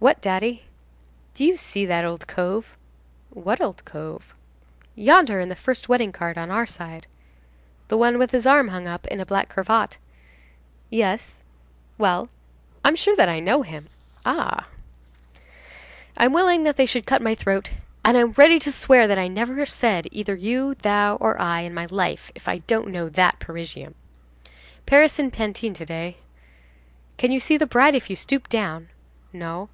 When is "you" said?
1.44-1.56, 20.36-20.76, 27.32-27.40, 28.08-28.14